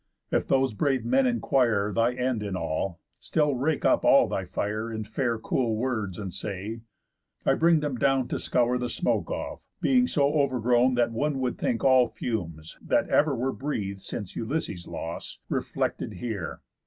[0.31, 4.91] If those brave men inquire Thy end in all, still rake up all thy fire
[4.91, 6.81] In fair cool words, and say:
[7.45, 11.59] 'I bring them down To scour the smoke off, being so overgrown That one would
[11.59, 16.61] think all fumes, that ever were Breath'd since Ulysses' loss, reflected here.